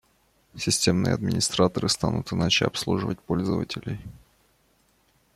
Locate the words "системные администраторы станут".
0.57-2.33